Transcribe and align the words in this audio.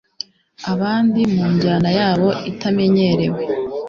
abandi, 0.71 1.21
mu 1.33 1.43
njyana 1.53 1.89
yabo 1.99 2.29
itamenyerewe 2.51 3.41